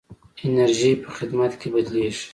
[0.45, 2.25] انرژي په خدمت کې بدلېږي.